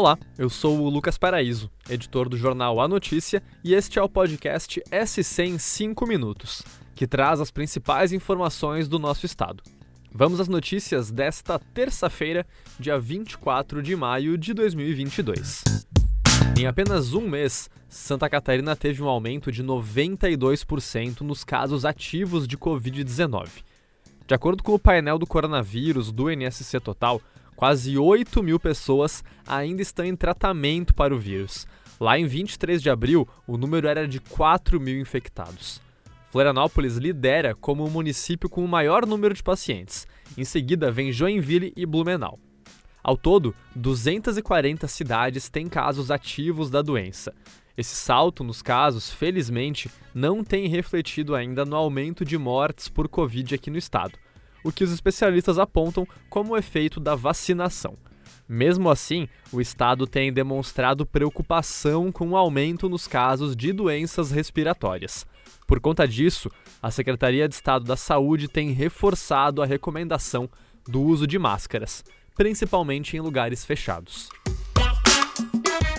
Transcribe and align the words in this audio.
Olá, 0.00 0.18
eu 0.38 0.48
sou 0.48 0.80
o 0.80 0.88
Lucas 0.88 1.18
Paraíso, 1.18 1.70
editor 1.86 2.26
do 2.26 2.34
jornal 2.34 2.80
A 2.80 2.88
Notícia, 2.88 3.42
e 3.62 3.74
este 3.74 3.98
é 3.98 4.02
o 4.02 4.08
podcast 4.08 4.82
SC 5.06 5.42
em 5.42 5.58
5 5.58 6.06
minutos, 6.06 6.62
que 6.94 7.06
traz 7.06 7.38
as 7.38 7.50
principais 7.50 8.10
informações 8.10 8.88
do 8.88 8.98
nosso 8.98 9.26
estado. 9.26 9.62
Vamos 10.10 10.40
às 10.40 10.48
notícias 10.48 11.10
desta 11.10 11.58
terça-feira, 11.58 12.46
dia 12.78 12.98
24 12.98 13.82
de 13.82 13.94
maio 13.94 14.38
de 14.38 14.54
2022. 14.54 15.64
Em 16.58 16.66
apenas 16.66 17.12
um 17.12 17.28
mês, 17.28 17.68
Santa 17.86 18.26
Catarina 18.26 18.74
teve 18.74 19.02
um 19.02 19.06
aumento 19.06 19.52
de 19.52 19.62
92% 19.62 21.20
nos 21.20 21.44
casos 21.44 21.84
ativos 21.84 22.48
de 22.48 22.56
Covid-19. 22.56 23.48
De 24.26 24.34
acordo 24.34 24.62
com 24.62 24.72
o 24.72 24.78
painel 24.78 25.18
do 25.18 25.26
coronavírus 25.26 26.10
do 26.10 26.30
NSC 26.30 26.80
Total, 26.80 27.20
quase 27.60 27.98
8 27.98 28.42
mil 28.42 28.58
pessoas 28.58 29.22
ainda 29.46 29.82
estão 29.82 30.02
em 30.02 30.16
tratamento 30.16 30.94
para 30.94 31.14
o 31.14 31.18
vírus. 31.18 31.66
Lá 32.00 32.18
em 32.18 32.24
23 32.24 32.80
de 32.80 32.88
abril, 32.88 33.28
o 33.46 33.58
número 33.58 33.86
era 33.86 34.08
de 34.08 34.18
4 34.18 34.80
mil 34.80 34.98
infectados. 34.98 35.78
Florianópolis 36.30 36.96
lidera 36.96 37.54
como 37.54 37.84
o 37.84 37.90
município 37.90 38.48
com 38.48 38.64
o 38.64 38.68
maior 38.68 39.04
número 39.04 39.34
de 39.34 39.42
pacientes. 39.42 40.08
Em 40.38 40.44
seguida, 40.44 40.90
vem 40.90 41.12
Joinville 41.12 41.70
e 41.76 41.84
Blumenau. 41.84 42.38
Ao 43.02 43.14
todo, 43.14 43.54
240 43.76 44.88
cidades 44.88 45.50
têm 45.50 45.68
casos 45.68 46.10
ativos 46.10 46.70
da 46.70 46.80
doença. 46.80 47.34
Esse 47.76 47.94
salto 47.94 48.42
nos 48.42 48.62
casos, 48.62 49.12
felizmente, 49.12 49.90
não 50.14 50.42
tem 50.42 50.66
refletido 50.66 51.34
ainda 51.34 51.66
no 51.66 51.76
aumento 51.76 52.24
de 52.24 52.38
mortes 52.38 52.88
por 52.88 53.06
Covid 53.06 53.54
aqui 53.54 53.70
no 53.70 53.76
estado 53.76 54.18
o 54.64 54.72
que 54.72 54.84
os 54.84 54.92
especialistas 54.92 55.58
apontam 55.58 56.06
como 56.28 56.52
o 56.52 56.56
efeito 56.56 57.00
da 57.00 57.14
vacinação. 57.14 57.96
Mesmo 58.48 58.90
assim, 58.90 59.28
o 59.52 59.60
Estado 59.60 60.06
tem 60.06 60.32
demonstrado 60.32 61.06
preocupação 61.06 62.10
com 62.10 62.30
o 62.30 62.36
aumento 62.36 62.88
nos 62.88 63.06
casos 63.06 63.54
de 63.54 63.72
doenças 63.72 64.32
respiratórias. 64.32 65.24
Por 65.68 65.78
conta 65.78 66.06
disso, 66.06 66.50
a 66.82 66.90
Secretaria 66.90 67.48
de 67.48 67.54
Estado 67.54 67.84
da 67.84 67.96
Saúde 67.96 68.48
tem 68.48 68.72
reforçado 68.72 69.62
a 69.62 69.66
recomendação 69.66 70.50
do 70.88 71.00
uso 71.00 71.28
de 71.28 71.38
máscaras, 71.38 72.02
principalmente 72.34 73.16
em 73.16 73.20
lugares 73.20 73.64
fechados. 73.64 74.28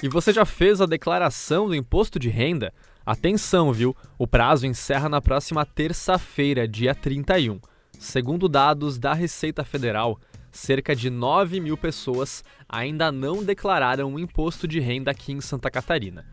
E 0.03 0.09
você 0.09 0.33
já 0.33 0.43
fez 0.43 0.81
a 0.81 0.85
declaração 0.85 1.67
do 1.67 1.75
imposto 1.75 2.19
de 2.19 2.27
renda? 2.27 2.73
Atenção, 3.05 3.71
viu? 3.71 3.95
O 4.17 4.27
prazo 4.27 4.67
encerra 4.67 5.07
na 5.07 5.21
próxima 5.21 5.65
terça-feira, 5.65 6.67
dia 6.67 6.93
31. 6.93 7.61
Segundo 8.01 8.49
dados 8.49 8.97
da 8.97 9.13
Receita 9.13 9.63
Federal, 9.63 10.19
cerca 10.51 10.95
de 10.95 11.07
9 11.11 11.59
mil 11.61 11.77
pessoas 11.77 12.43
ainda 12.67 13.11
não 13.11 13.43
declararam 13.43 14.11
o 14.11 14.19
imposto 14.19 14.67
de 14.67 14.79
renda 14.79 15.11
aqui 15.11 15.31
em 15.31 15.39
Santa 15.39 15.69
Catarina. 15.69 16.25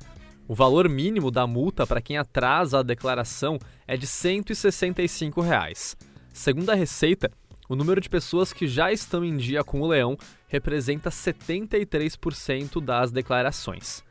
O 0.49 0.55
valor 0.55 0.89
mínimo 0.89 1.31
da 1.31 1.47
multa 1.47 1.87
para 1.87 2.01
quem 2.01 2.17
atrasa 2.17 2.79
a 2.79 2.83
declaração 2.83 3.59
é 3.87 3.99
de 3.99 4.07
165 4.07 5.43
reais. 5.43 5.95
Segundo 6.33 6.71
a 6.71 6.75
Receita, 6.75 7.31
o 7.69 7.77
número 7.77 8.01
de 8.01 8.09
pessoas 8.09 8.51
que 8.51 8.67
já 8.67 8.91
estão 8.91 9.23
em 9.23 9.37
dia 9.37 9.63
com 9.63 9.83
o 9.83 9.87
leão 9.87 10.17
representa 10.47 11.11
73% 11.11 12.83
das 12.83 13.13
declarações. 13.13 14.03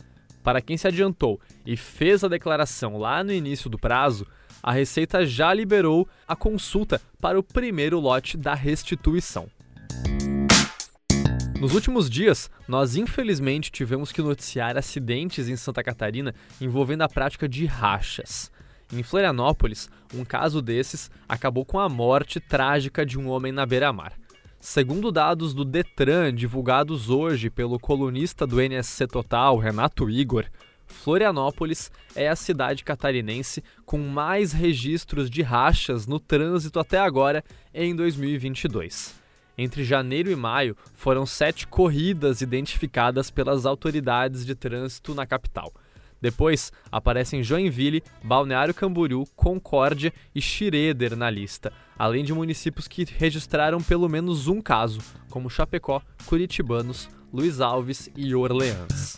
Para 0.47 0.61
quem 0.61 0.77
se 0.77 0.87
adiantou 0.87 1.41
e 1.65 1.75
fez 1.75 2.23
a 2.23 2.29
declaração 2.29 2.97
lá 2.97 3.21
no 3.21 3.33
início 3.33 3.69
do 3.69 3.77
prazo, 3.77 4.25
a 4.63 4.71
Receita 4.71 5.25
já 5.25 5.53
liberou 5.53 6.07
a 6.25 6.37
consulta 6.37 7.01
para 7.19 7.37
o 7.37 7.43
primeiro 7.43 7.99
lote 7.99 8.37
da 8.37 8.53
restituição. 8.53 9.49
Nos 11.59 11.73
últimos 11.73 12.09
dias, 12.09 12.49
nós 12.65 12.95
infelizmente 12.95 13.69
tivemos 13.69 14.13
que 14.13 14.21
noticiar 14.21 14.77
acidentes 14.77 15.49
em 15.49 15.57
Santa 15.57 15.83
Catarina 15.83 16.33
envolvendo 16.61 17.01
a 17.01 17.09
prática 17.09 17.45
de 17.45 17.65
rachas. 17.65 18.49
Em 18.93 19.03
Florianópolis, 19.03 19.89
um 20.13 20.23
caso 20.23 20.61
desses 20.61 21.11
acabou 21.27 21.65
com 21.65 21.77
a 21.77 21.89
morte 21.89 22.39
trágica 22.39 23.05
de 23.05 23.19
um 23.19 23.27
homem 23.27 23.51
na 23.51 23.65
beira-mar. 23.65 24.13
Segundo 24.59 25.11
dados 25.11 25.53
do 25.53 25.63
Detran 25.63 26.33
divulgados 26.33 27.09
hoje 27.09 27.49
pelo 27.49 27.79
colunista 27.79 28.45
do 28.45 28.59
NSC 28.59 29.05
Total, 29.07 29.55
Renato 29.57 30.09
Igor, 30.09 30.45
Florianópolis 30.87 31.91
é 32.15 32.27
a 32.27 32.35
cidade 32.35 32.83
catarinense 32.83 33.63
com 33.85 33.99
mais 33.99 34.53
registros 34.53 35.29
de 35.29 35.43
rachas 35.43 36.07
no 36.07 36.19
trânsito 36.19 36.79
até 36.79 36.97
agora 36.97 37.43
em 37.71 37.95
2022. 37.95 39.15
Entre 39.57 39.83
janeiro 39.83 40.31
e 40.31 40.35
maio, 40.35 40.75
foram 40.93 41.25
sete 41.25 41.67
corridas 41.67 42.41
identificadas 42.41 43.29
pelas 43.29 43.65
autoridades 43.65 44.45
de 44.45 44.55
trânsito 44.55 45.13
na 45.13 45.25
capital. 45.25 45.71
Depois 46.21 46.71
aparecem 46.91 47.43
Joinville, 47.43 48.03
Balneário 48.23 48.73
Camboriú, 48.73 49.25
Concórdia 49.35 50.13
e 50.33 50.41
Schroeder 50.41 51.15
na 51.15 51.29
lista, 51.29 51.71
além 51.97 52.23
de 52.23 52.33
municípios 52.33 52.87
que 52.87 53.05
registraram 53.05 53.81
pelo 53.81 54.09
menos 54.09 54.47
um 54.47 54.61
caso, 54.61 54.99
como 55.29 55.49
Chapecó, 55.49 56.01
Curitibanos, 56.25 57.09
Luiz 57.31 57.61
Alves 57.61 58.09
e 58.15 58.33
Orleans. 58.33 59.15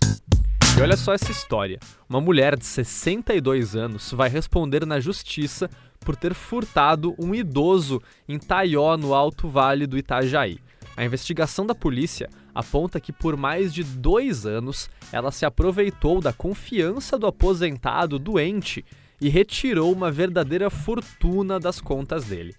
E 0.78 0.82
olha 0.82 0.96
só 0.96 1.14
essa 1.14 1.32
história. 1.32 1.80
Uma 2.08 2.22
mulher 2.22 2.58
de 2.58 2.66
62 2.66 3.76
anos 3.76 4.12
vai 4.12 4.30
responder 4.30 4.86
na 4.86 5.00
justiça 5.00 5.70
por 6.00 6.16
ter 6.16 6.34
furtado 6.34 7.14
um 7.20 7.36
idoso 7.36 8.02
em 8.28 8.40
Taió, 8.40 8.96
no 8.96 9.14
Alto 9.14 9.48
Vale 9.48 9.86
do 9.86 9.98
Itajaí. 9.98 10.60
A 11.00 11.06
investigação 11.06 11.66
da 11.66 11.74
polícia 11.74 12.30
aponta 12.54 13.00
que 13.00 13.14
por 13.14 13.38
mais 13.38 13.74
de 13.74 13.86
dois 13.86 14.46
anos 14.46 14.90
ela 15.14 15.32
se 15.32 15.46
aproveitou 15.46 16.20
da 16.20 16.34
confiança 16.34 17.18
do 17.18 17.26
aposentado 17.26 18.20
doente 18.20 18.84
e 19.22 19.30
retirou 19.30 19.94
uma 19.94 20.12
verdadeira 20.12 20.70
fortuna 20.70 21.58
das 21.58 21.80
contas 21.80 22.26
dele. 22.26 22.54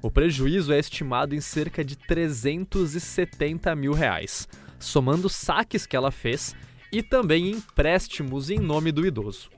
O 0.00 0.08
prejuízo 0.08 0.72
é 0.72 0.78
estimado 0.78 1.34
em 1.34 1.40
cerca 1.40 1.84
de 1.84 1.96
370 1.96 3.74
mil 3.74 3.92
reais, 3.92 4.46
somando 4.78 5.28
saques 5.28 5.84
que 5.84 5.96
ela 5.96 6.12
fez 6.12 6.54
e 6.92 7.02
também 7.02 7.50
empréstimos 7.50 8.50
em 8.50 8.60
nome 8.60 8.92
do 8.92 9.04
idoso. 9.04 9.50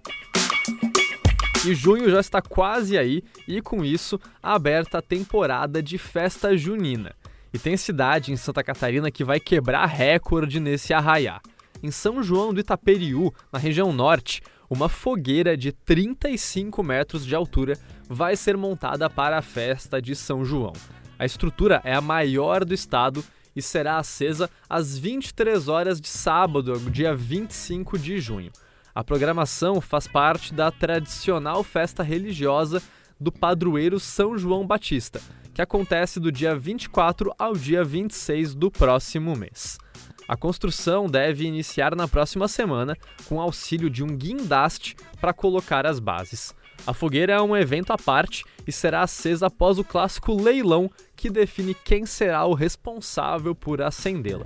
E 1.66 1.75
junho 1.75 2.10
já 2.10 2.20
está 2.20 2.41
quase 2.41 2.97
aí 2.97 3.22
e 3.47 3.60
com 3.60 3.84
isso 3.84 4.19
aberta 4.43 4.97
a 4.97 5.03
temporada 5.03 5.82
de 5.82 5.99
festa 5.99 6.56
junina. 6.56 7.14
E 7.52 7.58
tem 7.58 7.76
cidade 7.76 8.32
em 8.32 8.36
Santa 8.36 8.64
Catarina 8.64 9.10
que 9.10 9.24
vai 9.24 9.38
quebrar 9.38 9.86
recorde 9.86 10.58
nesse 10.58 10.94
arraiá. 10.94 11.40
Em 11.82 11.90
São 11.90 12.22
João 12.22 12.54
do 12.54 12.60
Itaperiú, 12.60 13.32
na 13.52 13.58
região 13.58 13.92
norte, 13.92 14.40
uma 14.70 14.88
fogueira 14.88 15.56
de 15.56 15.70
35 15.70 16.82
metros 16.82 17.26
de 17.26 17.34
altura 17.34 17.78
vai 18.08 18.36
ser 18.36 18.56
montada 18.56 19.10
para 19.10 19.36
a 19.36 19.42
festa 19.42 20.00
de 20.00 20.14
São 20.16 20.44
João. 20.44 20.72
A 21.18 21.26
estrutura 21.26 21.82
é 21.84 21.94
a 21.94 22.00
maior 22.00 22.64
do 22.64 22.72
estado 22.72 23.22
e 23.54 23.60
será 23.60 23.98
acesa 23.98 24.48
às 24.69 24.96
23 24.96 25.69
horas 25.69 26.00
de 26.00 26.08
sábado, 26.08 26.78
dia 26.90 27.14
25 27.14 27.98
de 27.98 28.19
junho. 28.19 28.50
A 28.94 29.04
programação 29.04 29.80
faz 29.80 30.06
parte 30.06 30.54
da 30.54 30.70
tradicional 30.70 31.62
festa 31.62 32.02
religiosa 32.02 32.82
do 33.20 33.30
padroeiro 33.30 34.00
São 34.00 34.36
João 34.38 34.66
Batista, 34.66 35.20
que 35.54 35.62
acontece 35.62 36.18
do 36.18 36.32
dia 36.32 36.56
24 36.56 37.32
ao 37.38 37.54
dia 37.54 37.84
26 37.84 38.54
do 38.54 38.70
próximo 38.70 39.36
mês. 39.36 39.78
A 40.26 40.36
construção 40.36 41.06
deve 41.06 41.44
iniciar 41.44 41.94
na 41.94 42.08
próxima 42.08 42.48
semana 42.48 42.96
com 43.26 43.40
auxílio 43.40 43.90
de 43.90 44.02
um 44.02 44.16
guindaste 44.16 44.96
para 45.20 45.32
colocar 45.32 45.86
as 45.86 45.98
bases. 45.98 46.54
A 46.86 46.94
fogueira 46.94 47.34
é 47.34 47.40
um 47.40 47.56
evento 47.56 47.92
à 47.92 47.98
parte 47.98 48.44
e 48.66 48.72
será 48.72 49.02
acesa 49.02 49.46
após 49.46 49.78
o 49.78 49.84
clássico 49.84 50.34
leilão 50.34 50.90
que 51.14 51.31
define 51.31 51.75
quem 51.75 52.06
será 52.06 52.44
o 52.44 52.55
responsável 52.55 53.55
por 53.55 53.82
acendê-la. 53.82 54.44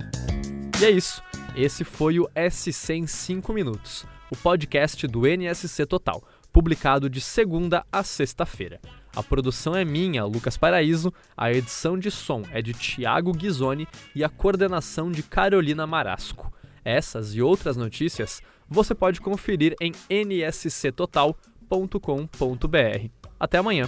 E 0.79 0.85
é 0.85 0.91
isso. 0.91 1.23
Esse 1.55 1.83
foi 1.83 2.19
o 2.19 2.29
SC 2.51 2.93
em 2.93 3.07
5 3.07 3.51
minutos, 3.51 4.05
o 4.29 4.35
podcast 4.35 5.07
do 5.07 5.25
NSC 5.25 5.87
Total, 5.87 6.21
publicado 6.53 7.09
de 7.09 7.19
segunda 7.19 7.83
a 7.91 8.03
sexta-feira. 8.03 8.79
A 9.15 9.23
produção 9.23 9.75
é 9.75 9.83
minha, 9.83 10.23
Lucas 10.25 10.57
Paraíso, 10.57 11.13
a 11.35 11.51
edição 11.51 11.97
de 11.97 12.11
som 12.11 12.43
é 12.51 12.61
de 12.61 12.73
Tiago 12.73 13.31
Ghisoni 13.31 13.87
e 14.15 14.23
a 14.23 14.29
coordenação 14.29 15.11
de 15.11 15.23
Carolina 15.23 15.87
Marasco. 15.87 16.53
Essas 16.83 17.33
e 17.35 17.41
outras 17.41 17.75
notícias 17.75 18.41
você 18.69 18.93
pode 18.93 19.19
conferir 19.21 19.75
em 19.81 19.91
nsctotal.com.br. 20.09 21.37
Até 23.39 23.57
amanhã! 23.57 23.87